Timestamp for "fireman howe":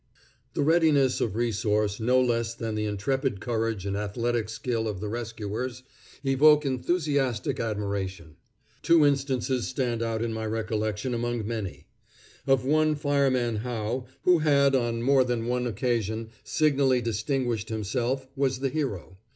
12.95-14.07